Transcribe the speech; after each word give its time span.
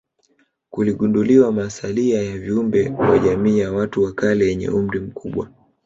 Kuligunduliwa 0.69 1.51
masalia 1.51 2.21
ya 2.21 2.37
viumbe 2.37 2.89
wa 2.89 3.19
jamii 3.19 3.59
ya 3.59 3.71
watu 3.71 4.03
wa 4.03 4.13
kale 4.13 4.45
yenye 4.47 4.69
umri 4.69 4.99
mkubwa 4.99 5.49